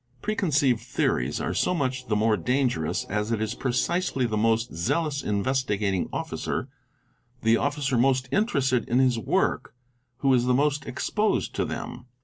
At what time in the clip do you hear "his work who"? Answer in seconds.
8.97-10.33